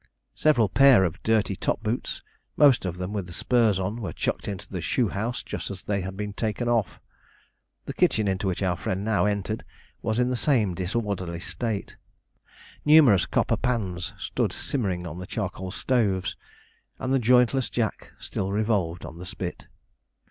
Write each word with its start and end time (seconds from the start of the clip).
Several 0.33 0.67
pair 0.67 1.03
of 1.03 1.21
dirty 1.21 1.55
top 1.55 1.83
boots, 1.83 2.23
most 2.57 2.85
of 2.85 2.97
them 2.97 3.13
with 3.13 3.27
the 3.27 3.31
spurs 3.31 3.77
on, 3.79 4.01
were 4.01 4.11
chucked 4.11 4.47
into 4.47 4.67
the 4.67 4.81
shoe 4.81 5.09
house 5.09 5.43
just 5.43 5.69
as 5.69 5.83
they 5.83 6.01
had 6.01 6.17
been 6.17 6.33
taken 6.33 6.67
off. 6.67 6.99
The 7.85 7.93
kitchen, 7.93 8.27
into 8.27 8.47
which 8.47 8.63
our 8.63 8.75
friend 8.75 9.05
now 9.05 9.25
entered, 9.25 9.63
was 10.01 10.17
in 10.17 10.31
the 10.31 10.35
same 10.35 10.73
disorderly 10.73 11.39
state. 11.39 11.97
Numerous 12.83 13.27
copper 13.27 13.57
pans 13.57 14.13
stood 14.17 14.51
simmering 14.53 15.05
on 15.05 15.19
the 15.19 15.27
charcoal 15.27 15.69
stoves, 15.69 16.35
and 16.97 17.13
the 17.13 17.19
jointless 17.19 17.69
jack 17.69 18.11
still 18.17 18.51
revolved 18.51 19.05
on 19.05 19.19
the 19.19 19.25
spit. 19.27 19.67